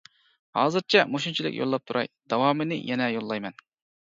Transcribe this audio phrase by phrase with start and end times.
[0.59, 3.63] ھازىرچە مۇشۇنچىلىك يوللاپ تۇراي، داۋامىنى يەنە يوللايمەن.